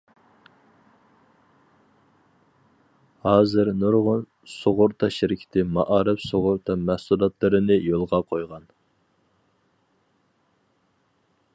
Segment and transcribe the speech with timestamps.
[3.27, 8.67] ھازىر نۇرغۇن سۇغۇرتا شىركىتى مائارىپ سۇغۇرتا مەھسۇلاتلىرىنى يولغا قويغان.